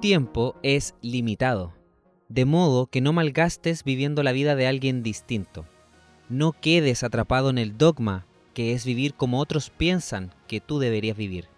[0.00, 1.72] tiempo es limitado,
[2.28, 5.64] de modo que no malgastes viviendo la vida de alguien distinto.
[6.28, 11.16] No quedes atrapado en el dogma que es vivir como otros piensan que tú deberías
[11.16, 11.48] vivir.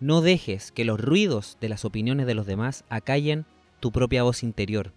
[0.00, 3.46] No dejes que los ruidos de las opiniones de los demás acallen
[3.80, 4.92] tu propia voz interior.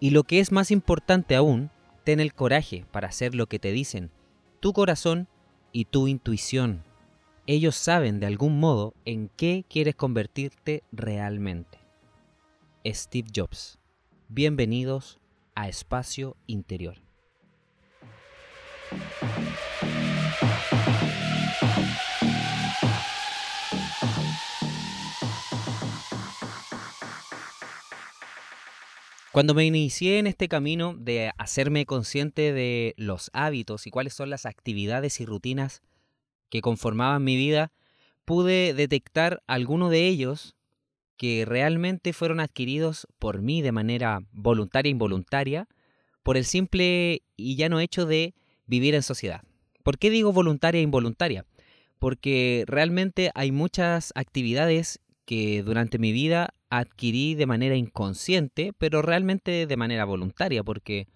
[0.00, 1.70] Y lo que es más importante aún,
[2.04, 4.10] ten el coraje para hacer lo que te dicen
[4.60, 5.28] tu corazón
[5.72, 6.82] y tu intuición.
[7.46, 11.77] Ellos saben de algún modo en qué quieres convertirte realmente.
[12.94, 13.78] Steve Jobs.
[14.28, 15.18] Bienvenidos
[15.54, 16.96] a Espacio Interior.
[29.32, 34.30] Cuando me inicié en este camino de hacerme consciente de los hábitos y cuáles son
[34.30, 35.82] las actividades y rutinas
[36.50, 37.72] que conformaban mi vida,
[38.24, 40.56] pude detectar algunos de ellos
[41.18, 45.68] que realmente fueron adquiridos por mí de manera voluntaria e involuntaria
[46.22, 48.34] por el simple y llano hecho de
[48.66, 49.42] vivir en sociedad.
[49.82, 51.44] ¿Por qué digo voluntaria e involuntaria?
[51.98, 59.66] Porque realmente hay muchas actividades que durante mi vida adquirí de manera inconsciente, pero realmente
[59.66, 61.08] de manera voluntaria, porque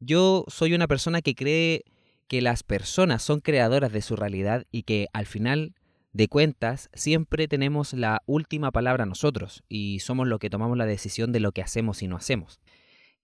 [0.00, 1.84] yo soy una persona que cree
[2.28, 5.74] que las personas son creadoras de su realidad y que al final
[6.14, 11.32] de cuentas siempre tenemos la última palabra nosotros y somos los que tomamos la decisión
[11.32, 12.60] de lo que hacemos y no hacemos.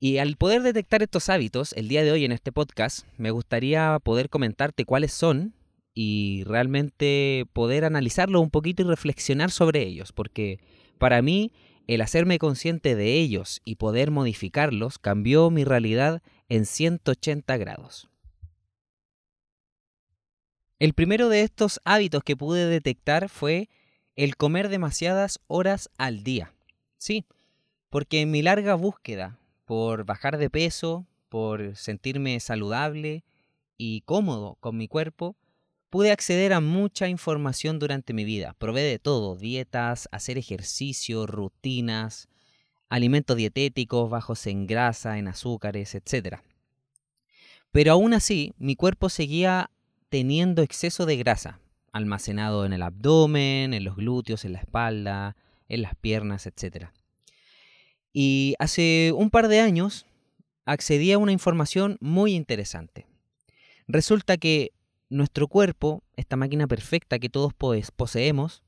[0.01, 3.99] Y al poder detectar estos hábitos, el día de hoy en este podcast, me gustaría
[4.03, 5.55] poder comentarte cuáles son
[5.95, 10.59] y realmente poder analizarlo un poquito y reflexionar sobre ellos, porque
[10.99, 11.53] para mí
[11.87, 18.10] el hacerme consciente de ellos y poder modificarlos cambió mi realidad en 180 grados.
[20.81, 23.69] El primero de estos hábitos que pude detectar fue
[24.17, 26.55] el comer demasiadas horas al día.
[26.97, 27.27] Sí,
[27.91, 33.25] porque en mi larga búsqueda por bajar de peso, por sentirme saludable
[33.77, 35.37] y cómodo con mi cuerpo,
[35.91, 38.55] pude acceder a mucha información durante mi vida.
[38.59, 42.27] Probé de todo, dietas, hacer ejercicio, rutinas,
[42.89, 46.39] alimentos dietéticos bajos en grasa, en azúcares, etc.
[47.71, 49.71] Pero aún así, mi cuerpo seguía
[50.11, 51.61] teniendo exceso de grasa,
[51.93, 55.37] almacenado en el abdomen, en los glúteos, en la espalda,
[55.69, 56.89] en las piernas, etc.
[58.13, 60.07] Y hace un par de años
[60.67, 63.07] accedí a una información muy interesante.
[63.87, 64.73] Resulta que
[65.09, 68.63] nuestro cuerpo, esta máquina perfecta que todos poseemos,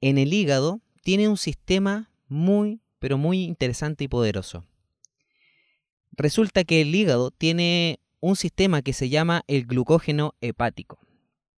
[0.00, 4.64] en el hígado tiene un sistema muy, pero muy interesante y poderoso.
[6.12, 10.98] Resulta que el hígado tiene un sistema que se llama el glucógeno hepático.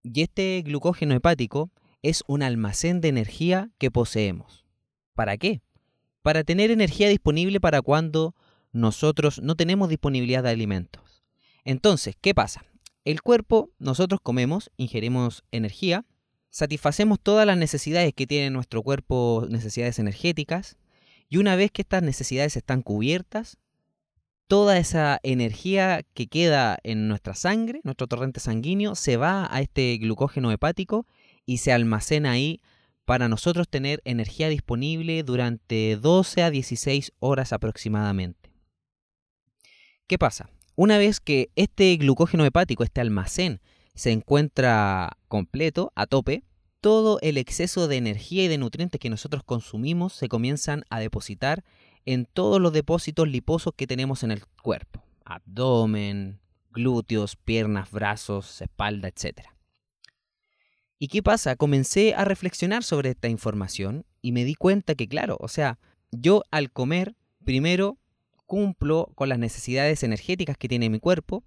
[0.04, 4.66] Y este glucógeno hepático es un almacén de energía que poseemos.
[5.14, 5.62] ¿Para qué?
[6.22, 8.36] Para tener energía disponible para cuando
[8.72, 11.24] nosotros no tenemos disponibilidad de alimentos.
[11.64, 12.66] Entonces, ¿qué pasa?
[13.04, 16.06] El cuerpo, nosotros comemos, ingerimos energía,
[16.50, 20.78] satisfacemos todas las necesidades que tiene nuestro cuerpo, necesidades energéticas,
[21.30, 23.58] y una vez que estas necesidades están cubiertas,
[24.48, 29.98] toda esa energía que queda en nuestra sangre, nuestro torrente sanguíneo, se va a este
[29.98, 31.06] glucógeno hepático
[31.46, 32.62] y se almacena ahí
[33.06, 38.52] para nosotros tener energía disponible durante 12 a 16 horas aproximadamente.
[40.08, 40.50] ¿Qué pasa?
[40.76, 43.62] Una vez que este glucógeno hepático, este almacén,
[43.96, 46.44] se encuentra completo, a tope,
[46.82, 51.64] todo el exceso de energía y de nutrientes que nosotros consumimos se comienzan a depositar
[52.08, 55.04] en todos los depósitos liposos que tenemos en el cuerpo.
[55.26, 56.40] Abdomen,
[56.72, 59.42] glúteos, piernas, brazos, espalda, etc.
[60.98, 61.58] ¿Y qué pasa?
[61.58, 65.80] Comencé a reflexionar sobre esta información y me di cuenta que, claro, o sea,
[66.12, 67.14] yo al comer,
[67.44, 67.98] primero
[68.46, 71.44] cumplo con las necesidades energéticas que tiene mi cuerpo,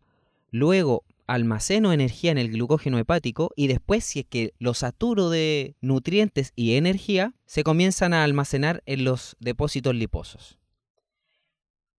[0.51, 5.77] luego almaceno energía en el glucógeno hepático y después si es que lo saturo de
[5.81, 10.59] nutrientes y energía, se comienzan a almacenar en los depósitos liposos.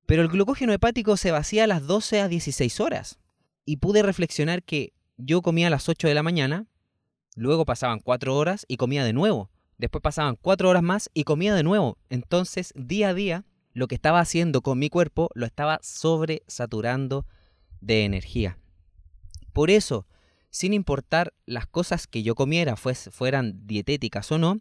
[0.05, 3.19] Pero el glucógeno hepático se vacía a las 12 a 16 horas
[3.63, 6.67] y pude reflexionar que yo comía a las 8 de la mañana,
[7.35, 11.55] luego pasaban 4 horas y comía de nuevo, después pasaban 4 horas más y comía
[11.55, 11.97] de nuevo.
[12.09, 17.25] Entonces, día a día, lo que estaba haciendo con mi cuerpo lo estaba sobresaturando
[17.79, 18.57] de energía.
[19.53, 20.05] Por eso,
[20.49, 24.59] sin importar las cosas que yo comiera fueran dietéticas o no,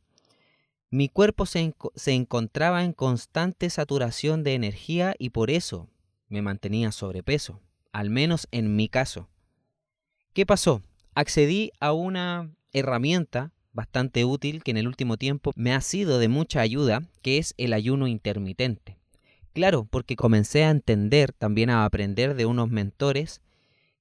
[0.91, 5.89] mi cuerpo se, se, encontraba en constante saturación de energía y por eso
[6.29, 7.61] me mantenía sobrepeso,
[7.93, 9.29] al menos en mi caso.
[10.33, 10.83] ¿Qué pasó?
[11.15, 16.29] Accedí a una herramienta bastante útil que en el último tiempo me ha sido de
[16.29, 18.97] mucha ayuda, que es el ayuno intermitente.
[19.53, 23.41] Claro, porque comencé a entender, también a aprender de unos mentores,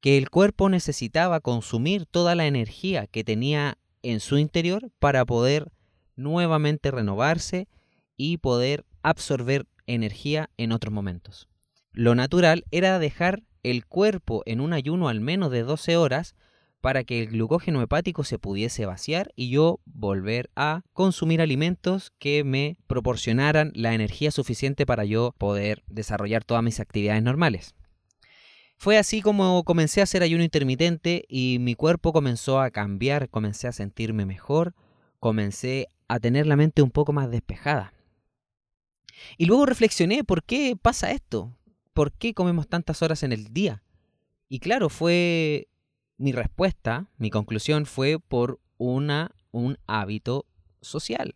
[0.01, 5.71] que el cuerpo necesitaba consumir toda la energía que tenía en su interior para poder
[6.15, 7.67] nuevamente renovarse
[8.15, 11.49] y poder absorber energía en otros momentos.
[11.91, 16.35] Lo natural era dejar el cuerpo en un ayuno al menos de 12 horas
[16.81, 22.43] para que el glucógeno hepático se pudiese vaciar y yo volver a consumir alimentos que
[22.45, 27.75] me proporcionaran la energía suficiente para yo poder desarrollar todas mis actividades normales.
[28.81, 33.67] Fue así como comencé a hacer ayuno intermitente y mi cuerpo comenzó a cambiar, comencé
[33.67, 34.73] a sentirme mejor,
[35.19, 37.93] comencé a tener la mente un poco más despejada.
[39.37, 41.53] Y luego reflexioné, ¿por qué pasa esto?
[41.93, 43.83] ¿Por qué comemos tantas horas en el día?
[44.47, 45.67] Y claro, fue
[46.15, 50.45] mi respuesta, mi conclusión fue por una, un hábito
[50.79, 51.35] social.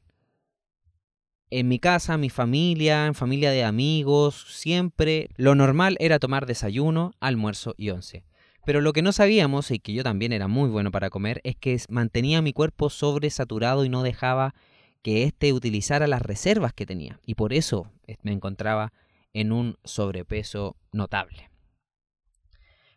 [1.55, 7.11] En mi casa, mi familia, en familia de amigos, siempre lo normal era tomar desayuno,
[7.19, 8.25] almuerzo y once.
[8.65, 11.55] Pero lo que no sabíamos, y que yo también era muy bueno para comer, es
[11.55, 14.55] que mantenía mi cuerpo sobresaturado y no dejaba
[15.03, 17.19] que éste utilizara las reservas que tenía.
[17.23, 17.91] Y por eso
[18.23, 18.91] me encontraba
[19.31, 21.51] en un sobrepeso notable.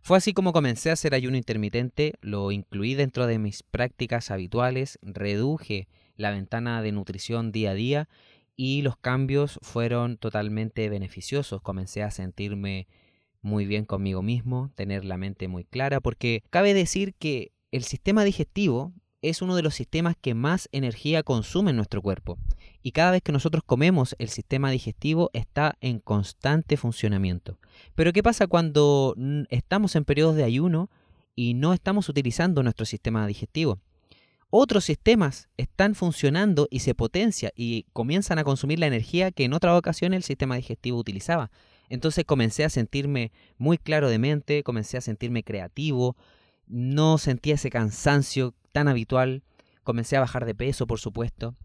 [0.00, 4.98] Fue así como comencé a hacer ayuno intermitente, lo incluí dentro de mis prácticas habituales,
[5.02, 8.08] reduje la ventana de nutrición día a día
[8.56, 11.60] y los cambios fueron totalmente beneficiosos.
[11.62, 12.88] Comencé a sentirme
[13.42, 18.24] muy bien conmigo mismo, tener la mente muy clara, porque cabe decir que el sistema
[18.24, 18.92] digestivo
[19.22, 22.38] es uno de los sistemas que más energía consume en nuestro cuerpo.
[22.82, 27.58] Y cada vez que nosotros comemos, el sistema digestivo está en constante funcionamiento.
[27.94, 29.14] Pero ¿qué pasa cuando
[29.50, 30.90] estamos en periodos de ayuno
[31.34, 33.80] y no estamos utilizando nuestro sistema digestivo?
[34.50, 39.52] Otros sistemas están funcionando y se potencia y comienzan a consumir la energía que en
[39.52, 41.50] otra ocasión el sistema digestivo utilizaba.
[41.88, 46.16] Entonces comencé a sentirme muy claro de mente, comencé a sentirme creativo,
[46.66, 49.42] no sentía ese cansancio tan habitual,
[49.82, 51.56] comencé a bajar de peso, por supuesto,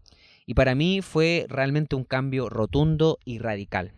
[0.44, 3.92] y para mí fue realmente un cambio rotundo y radical.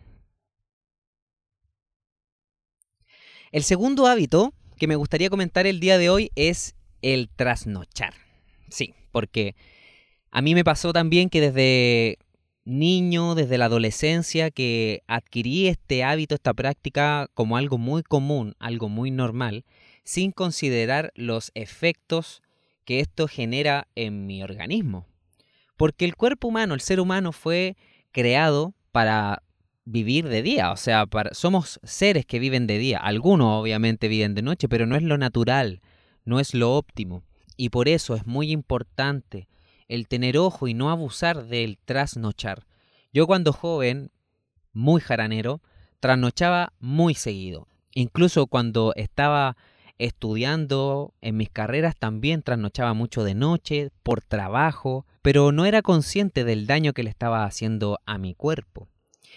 [3.51, 8.24] El segundo hábito que me gustaría comentar el día de hoy es el trasnochar.
[8.75, 9.55] Sí, porque
[10.32, 12.19] a mí me pasó también que desde
[12.65, 18.88] niño, desde la adolescencia, que adquirí este hábito, esta práctica como algo muy común, algo
[18.88, 19.65] muy normal,
[20.03, 22.43] sin considerar los efectos
[22.85, 25.06] que esto genera en mi organismo.
[25.77, 27.77] Porque el cuerpo humano, el ser humano fue
[28.11, 29.44] creado para
[29.85, 32.99] vivir de día, o sea, somos seres que viven de día.
[32.99, 35.81] Algunos obviamente viven de noche, pero no es lo natural,
[36.25, 37.23] no es lo óptimo.
[37.56, 39.49] Y por eso es muy importante
[39.89, 42.67] el tener ojo y no abusar del trasnochar.
[43.12, 44.11] Yo cuando joven,
[44.73, 45.62] muy jaranero,
[46.01, 47.69] trasnochaba muy seguido.
[47.93, 49.56] Incluso cuando estaba
[49.99, 56.45] estudiando en mis carreras también trasnochaba mucho de noche, por trabajo, pero no era consciente
[56.45, 58.89] del daño que le estaba haciendo a mi cuerpo.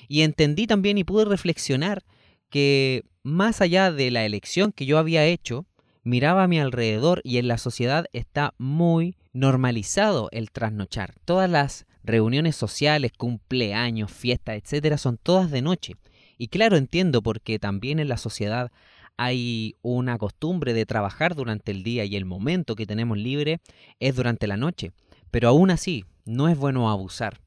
[0.08, 2.04] Y entendí también y pude reflexionar
[2.50, 5.66] que más allá de la elección que yo había hecho,
[6.07, 11.16] miraba a mi alrededor y en la sociedad está muy normalizado el trasnochar.
[11.26, 15.95] Todas las reuniones sociales, cumpleaños, fiestas, etcétera, son todas de noche.
[16.37, 18.71] Y claro, entiendo porque también en la sociedad
[19.18, 23.59] hay una costumbre de trabajar durante el día y el momento que tenemos libre
[23.99, 24.92] es durante la noche.
[25.30, 27.42] Pero aún así, no es bueno abusar,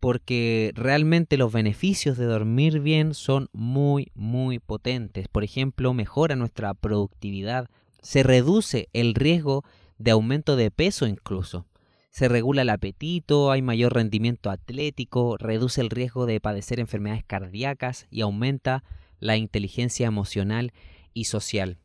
[0.00, 5.28] porque realmente los beneficios de dormir bien son muy, muy potentes.
[5.28, 7.70] Por ejemplo, mejora nuestra productividad,
[8.02, 9.64] se reduce el riesgo
[9.98, 11.66] de aumento de peso incluso.
[12.10, 18.06] Se regula el apetito, hay mayor rendimiento atlético, reduce el riesgo de padecer enfermedades cardíacas
[18.10, 18.84] y aumenta
[19.20, 20.72] la inteligencia emocional
[21.12, 21.78] y social.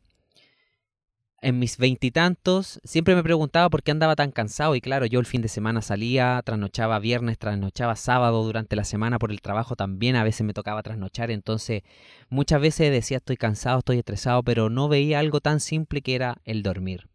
[1.44, 4.76] En mis veintitantos siempre me preguntaba por qué andaba tan cansado.
[4.76, 9.18] Y claro, yo el fin de semana salía, trasnochaba viernes, trasnochaba sábado durante la semana
[9.18, 11.82] por el trabajo también, a veces me tocaba trasnochar, entonces
[12.28, 16.40] muchas veces decía estoy cansado, estoy estresado, pero no veía algo tan simple que era
[16.44, 17.08] el dormir.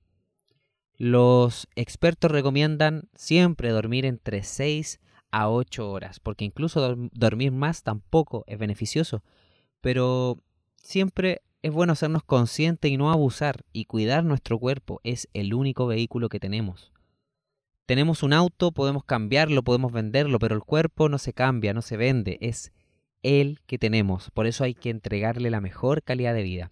[0.97, 4.99] Los expertos recomiendan siempre dormir entre 6
[5.31, 9.23] a 8 horas, porque incluso dormir más tampoco es beneficioso,
[9.79, 10.43] pero
[10.75, 15.01] siempre es bueno hacernos conscientes y no abusar y cuidar nuestro cuerpo.
[15.03, 16.91] Es el único vehículo que tenemos.
[17.85, 21.95] Tenemos un auto, podemos cambiarlo, podemos venderlo, pero el cuerpo no se cambia, no se
[21.95, 22.73] vende, es
[23.23, 24.29] el que tenemos.
[24.31, 26.71] Por eso hay que entregarle la mejor calidad de vida.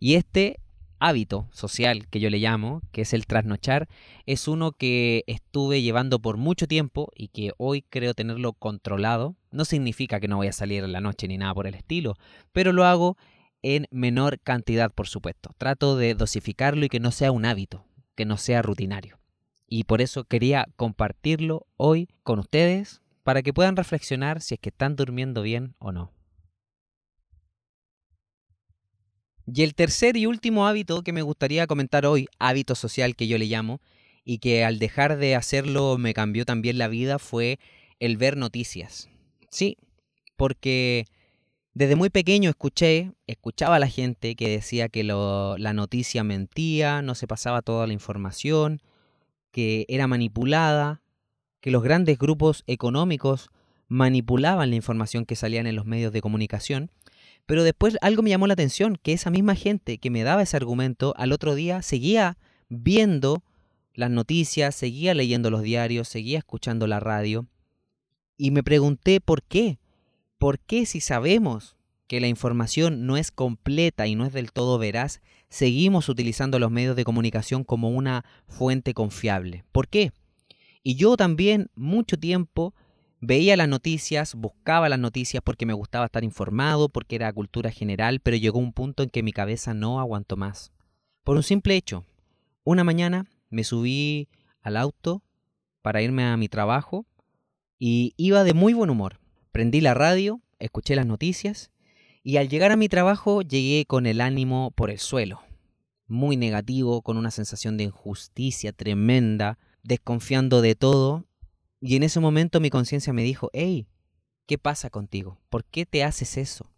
[0.00, 0.58] Y este
[0.98, 3.88] hábito social que yo le llamo, que es el trasnochar,
[4.26, 9.36] es uno que estuve llevando por mucho tiempo y que hoy creo tenerlo controlado.
[9.52, 12.16] No significa que no voy a salir en la noche ni nada por el estilo,
[12.52, 13.16] pero lo hago
[13.62, 15.54] en menor cantidad, por supuesto.
[15.58, 19.18] Trato de dosificarlo y que no sea un hábito, que no sea rutinario.
[19.66, 24.70] Y por eso quería compartirlo hoy con ustedes para que puedan reflexionar si es que
[24.70, 26.12] están durmiendo bien o no.
[29.46, 33.38] Y el tercer y último hábito que me gustaría comentar hoy, hábito social que yo
[33.38, 33.80] le llamo,
[34.24, 37.58] y que al dejar de hacerlo me cambió también la vida, fue
[37.98, 39.08] el ver noticias.
[39.50, 39.78] Sí,
[40.36, 41.06] porque
[41.78, 47.14] desde muy pequeño escuché, escuchaba a la gente que decía que la noticia mentía, no
[47.14, 48.82] se pasaba toda la información,
[49.50, 51.02] que era manipulada,
[51.60, 53.50] que los grandes grupos económicos
[53.88, 56.90] manipulaban la información que salían en los medios de comunicación
[57.48, 60.58] pero después algo me llamó la atención, que esa misma gente que me daba ese
[60.58, 62.36] argumento al otro día seguía
[62.68, 63.42] viendo
[63.94, 67.46] las noticias, seguía leyendo los diarios, seguía escuchando la radio.
[68.36, 69.78] Y me pregunté por qué.
[70.38, 71.76] ¿Por qué si sabemos
[72.06, 76.70] que la información no es completa y no es del todo veraz, seguimos utilizando los
[76.70, 79.64] medios de comunicación como una fuente confiable?
[79.72, 80.12] ¿Por qué?
[80.82, 82.74] Y yo también mucho tiempo
[83.20, 88.20] Veía las noticias, buscaba las noticias porque me gustaba estar informado, porque era cultura general,
[88.20, 90.72] pero llegó un punto en que mi cabeza no aguantó más.
[91.24, 92.04] Por un simple hecho.
[92.62, 94.28] Una mañana me subí
[94.62, 95.22] al auto
[95.82, 97.06] para irme a mi trabajo
[97.78, 99.18] y iba de muy buen humor.
[99.52, 101.70] Prendí la radio, escuché las noticias
[102.22, 105.40] y al llegar a mi trabajo llegué con el ánimo por el suelo.
[106.06, 111.26] Muy negativo, con una sensación de injusticia tremenda, desconfiando de todo
[111.80, 113.86] y en ese momento mi conciencia me dijo, hey,
[114.46, 115.40] ¿qué pasa contigo?
[115.48, 116.70] ¿Por qué te haces eso?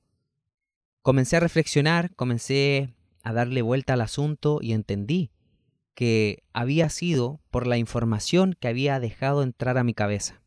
[1.02, 5.30] Comencé a reflexionar, comencé a darle vuelta al asunto y entendí
[5.94, 10.42] que había sido por la información que había dejado entrar a mi cabeza.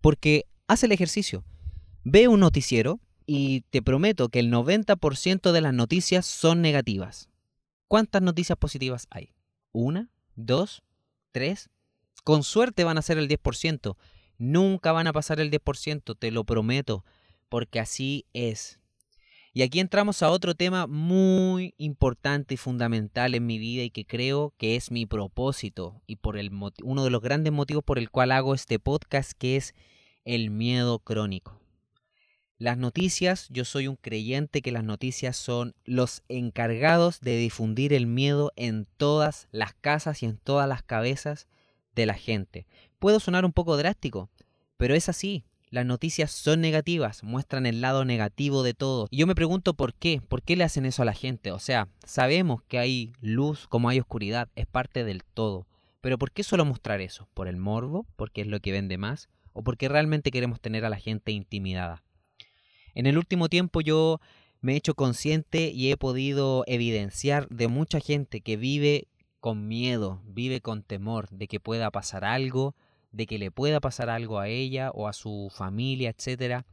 [0.00, 1.42] Porque haz el ejercicio,
[2.04, 7.28] ve un noticiero y te prometo que el 90% de las noticias son negativas.
[7.88, 9.32] ¿Cuántas noticias positivas hay?
[9.72, 10.10] ¿Una?
[10.36, 10.84] ¿Dos?
[11.32, 11.70] ¿Tres?
[12.22, 13.96] Con suerte van a ser el 10%.
[14.38, 17.04] Nunca van a pasar el 10%, te lo prometo,
[17.48, 18.78] porque así es.
[19.52, 24.04] Y aquí entramos a otro tema muy importante y fundamental en mi vida y que
[24.04, 26.52] creo que es mi propósito y por el
[26.84, 29.74] uno de los grandes motivos por el cual hago este podcast que es
[30.24, 31.60] el miedo crónico.
[32.58, 38.06] Las noticias, yo soy un creyente que las noticias son los encargados de difundir el
[38.06, 41.48] miedo en todas las casas y en todas las cabezas
[41.94, 42.66] de la gente.
[42.98, 44.28] Puedo sonar un poco drástico,
[44.76, 45.44] pero es así.
[45.70, 49.06] Las noticias son negativas, muestran el lado negativo de todo.
[49.08, 51.52] Y yo me pregunto por qué, por qué le hacen eso a la gente.
[51.52, 55.66] O sea, sabemos que hay luz como hay oscuridad, es parte del todo.
[56.00, 57.28] Pero ¿por qué solo mostrar eso?
[57.32, 58.06] ¿Por el morbo?
[58.16, 59.30] ¿Porque es lo que vende más?
[59.52, 62.02] ¿O porque realmente queremos tener a la gente intimidada?
[62.94, 64.20] En el último tiempo yo
[64.60, 69.08] me he hecho consciente y he podido evidenciar de mucha gente que vive
[69.40, 72.74] con miedo, vive con temor de que pueda pasar algo,
[73.10, 76.64] de que le pueda pasar algo a ella o a su familia, etc.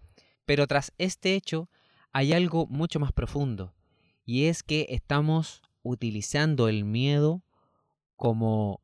[0.46, 1.70] Pero tras este hecho
[2.12, 3.74] hay algo mucho más profundo,
[4.26, 7.44] y es que estamos utilizando el miedo
[8.16, 8.82] como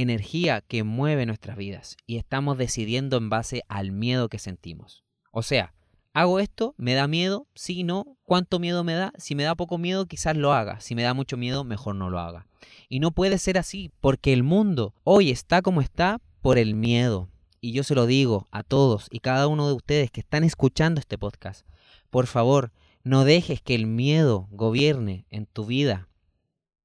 [0.00, 5.04] energía que mueve nuestras vidas y estamos decidiendo en base al miedo que sentimos.
[5.30, 5.72] O sea,
[6.16, 6.74] ¿Hago esto?
[6.78, 7.46] ¿Me da miedo?
[7.54, 9.12] Si no, ¿cuánto miedo me da?
[9.18, 10.80] Si me da poco miedo, quizás lo haga.
[10.80, 12.46] Si me da mucho miedo, mejor no lo haga.
[12.88, 17.28] Y no puede ser así, porque el mundo hoy está como está por el miedo.
[17.60, 21.00] Y yo se lo digo a todos y cada uno de ustedes que están escuchando
[21.00, 21.66] este podcast.
[22.08, 22.72] Por favor,
[23.04, 26.08] no dejes que el miedo gobierne en tu vida.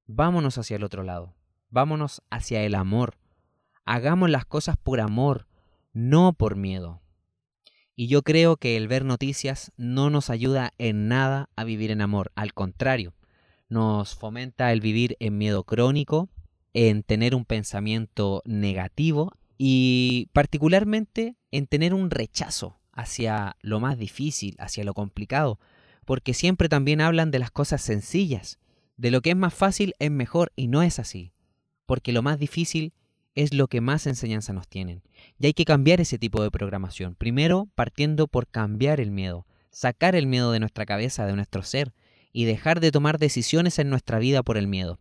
[0.07, 1.37] Vámonos hacia el otro lado.
[1.71, 3.17] Vámonos hacia el amor.
[3.85, 5.47] Hagamos las cosas por amor,
[5.93, 7.01] no por miedo.
[7.95, 12.01] Y yo creo que el ver noticias no nos ayuda en nada a vivir en
[12.01, 12.31] amor.
[12.35, 13.13] Al contrario,
[13.69, 16.29] nos fomenta el vivir en miedo crónico,
[16.73, 24.55] en tener un pensamiento negativo y particularmente en tener un rechazo hacia lo más difícil,
[24.59, 25.57] hacia lo complicado,
[26.05, 28.59] porque siempre también hablan de las cosas sencillas,
[28.97, 31.31] de lo que es más fácil es mejor y no es así,
[31.91, 32.93] porque lo más difícil
[33.35, 35.03] es lo que más enseñanza nos tienen.
[35.37, 37.15] Y hay que cambiar ese tipo de programación.
[37.15, 41.91] Primero, partiendo por cambiar el miedo, sacar el miedo de nuestra cabeza, de nuestro ser,
[42.31, 44.99] y dejar de tomar decisiones en nuestra vida por el miedo.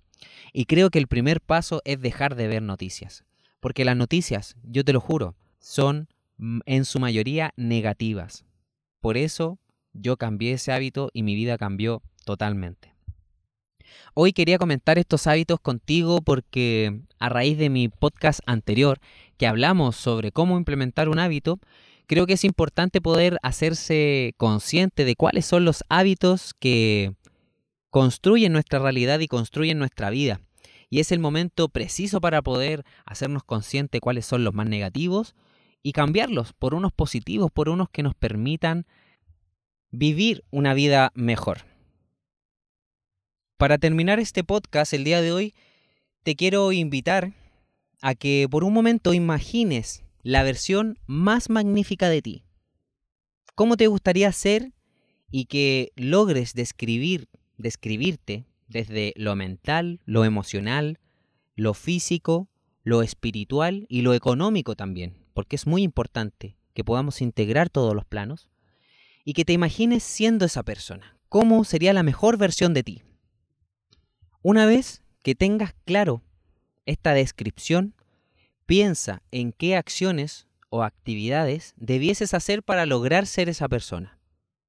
[0.52, 3.22] Y creo que el primer paso es dejar de ver noticias.
[3.60, 8.44] Porque las noticias, yo te lo juro, son mm, en su mayoría negativas.
[9.00, 9.60] Por eso
[9.92, 12.96] yo cambié ese hábito y mi vida cambió totalmente.
[14.14, 18.98] Hoy quería comentar estos hábitos contigo porque a raíz de mi podcast anterior,
[19.36, 21.58] que hablamos sobre cómo implementar un hábito,
[22.06, 27.14] creo que es importante poder hacerse consciente de cuáles son los hábitos que
[27.90, 30.40] construyen nuestra realidad y construyen nuestra vida.
[30.88, 35.36] Y es el momento preciso para poder hacernos consciente cuáles son los más negativos
[35.82, 38.86] y cambiarlos por unos positivos, por unos que nos permitan
[39.90, 41.58] vivir una vida mejor.
[43.60, 45.54] Para terminar este podcast el día de hoy,
[46.22, 47.34] te quiero invitar
[48.00, 52.44] a que por un momento imagines la versión más magnífica de ti.
[53.54, 54.72] ¿Cómo te gustaría ser
[55.30, 60.98] y que logres describir, describirte desde lo mental, lo emocional,
[61.54, 62.48] lo físico,
[62.82, 65.18] lo espiritual y lo económico también?
[65.34, 68.48] Porque es muy importante que podamos integrar todos los planos
[69.22, 71.18] y que te imagines siendo esa persona.
[71.28, 73.02] ¿Cómo sería la mejor versión de ti?
[74.42, 76.22] Una vez que tengas claro
[76.86, 77.94] esta descripción,
[78.64, 84.18] piensa en qué acciones o actividades debieses hacer para lograr ser esa persona.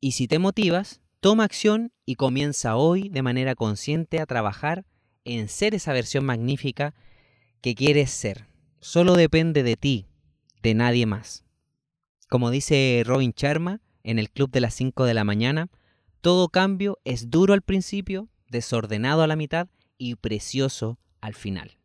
[0.02, 4.86] Y si te motivas, toma acción y comienza hoy de manera consciente a trabajar
[5.24, 6.94] en ser esa versión magnífica
[7.62, 8.48] que quieres ser.
[8.82, 10.08] Solo depende de ti,
[10.62, 11.46] de nadie más.
[12.28, 15.70] Como dice Robin Sharma en el Club de las 5 de la mañana,
[16.20, 19.68] todo cambio es duro al principio, desordenado a la mitad
[19.98, 21.80] y precioso al final.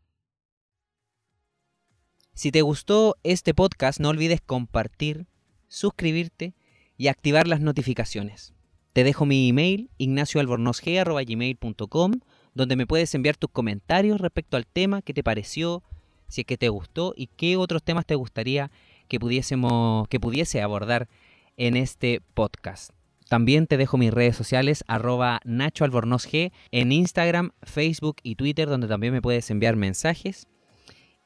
[2.35, 5.26] Si te gustó este podcast, no olvides compartir,
[5.68, 6.52] suscribirte
[6.99, 8.52] y activar las notificaciones.
[8.92, 12.12] Te dejo mi email, ignacioalbornozg.gmail.com,
[12.54, 15.85] donde me puedes enviar tus comentarios respecto al tema, qué te pareció,
[16.28, 18.70] si es que te gustó y qué otros temas te gustaría
[19.08, 21.08] que pudiésemos, que pudiese abordar
[21.56, 22.95] en este podcast.
[23.28, 25.85] También te dejo mis redes sociales, arroba Nacho
[26.71, 30.46] en Instagram, Facebook y Twitter, donde también me puedes enviar mensajes.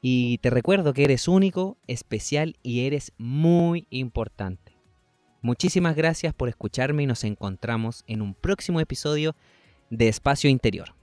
[0.01, 4.75] Y te recuerdo que eres único, especial y eres muy importante.
[5.43, 9.35] Muchísimas gracias por escucharme y nos encontramos en un próximo episodio
[9.91, 11.00] de Espacio Interior.